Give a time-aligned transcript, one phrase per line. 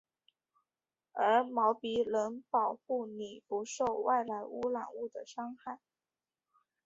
[1.13, 1.73] 而鼻毛
[2.11, 5.77] 能够保护你不受外来污染物伤害。